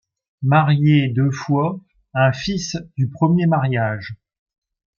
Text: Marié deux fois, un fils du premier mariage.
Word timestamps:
Marié 0.41 1.09
deux 1.09 1.29
fois, 1.29 1.79
un 2.15 2.31
fils 2.31 2.75
du 2.97 3.07
premier 3.07 3.45
mariage. 3.45 4.15